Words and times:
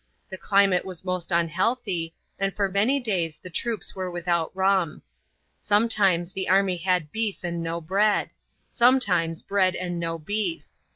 The 0.29 0.37
climate 0.39 0.83
was 0.83 1.05
most 1.05 1.31
unhealthy, 1.31 2.15
and 2.39 2.55
for 2.55 2.67
many 2.67 2.99
days 2.99 3.37
the 3.37 3.51
troops 3.51 3.95
were 3.95 4.09
without 4.09 4.49
rum. 4.55 5.03
Sometimes 5.59 6.33
the 6.33 6.49
army 6.49 6.77
had 6.77 7.11
beef 7.11 7.43
and 7.43 7.61
no 7.61 7.79
bread, 7.79 8.29
sometimes 8.67 9.43
bread 9.43 9.75
and 9.75 9.99
no 9.99 10.17
beef. 10.17 10.65